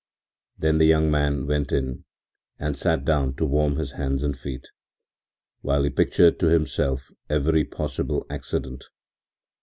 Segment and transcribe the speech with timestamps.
[0.57, 2.05] Then the young man went in
[2.57, 4.67] and sat down to warm his hands and feet,
[5.61, 8.85] while he pictured to himself every possible accident.